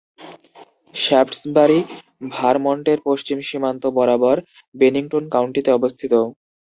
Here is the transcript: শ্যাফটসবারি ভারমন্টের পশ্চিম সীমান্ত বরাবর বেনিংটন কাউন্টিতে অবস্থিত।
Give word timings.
শ্যাফটসবারি 0.95 1.79
ভারমন্টের 2.31 2.99
পশ্চিম 3.05 3.37
সীমান্ত 3.47 3.83
বরাবর 3.97 4.37
বেনিংটন 4.75 5.23
কাউন্টিতে 5.33 5.69
অবস্থিত। 5.73 6.13